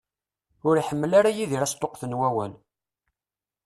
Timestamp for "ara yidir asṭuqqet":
1.19-2.03